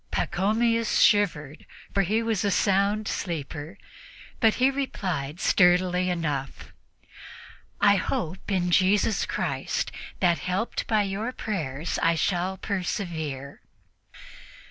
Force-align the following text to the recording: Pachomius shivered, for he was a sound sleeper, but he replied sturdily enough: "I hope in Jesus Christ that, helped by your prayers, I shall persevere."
Pachomius 0.09 0.97
shivered, 1.01 1.67
for 1.93 2.01
he 2.01 2.23
was 2.23 2.43
a 2.43 2.49
sound 2.49 3.07
sleeper, 3.07 3.77
but 4.39 4.55
he 4.55 4.71
replied 4.71 5.39
sturdily 5.39 6.09
enough: 6.09 6.73
"I 7.79 7.97
hope 7.97 8.49
in 8.51 8.71
Jesus 8.71 9.27
Christ 9.27 9.91
that, 10.19 10.39
helped 10.39 10.87
by 10.87 11.03
your 11.03 11.31
prayers, 11.31 11.99
I 12.01 12.15
shall 12.15 12.57
persevere." 12.57 13.61